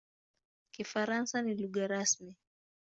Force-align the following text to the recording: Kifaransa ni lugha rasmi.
Kifaransa 0.71 1.41
ni 1.41 1.53
lugha 1.55 1.87
rasmi. 1.87 2.37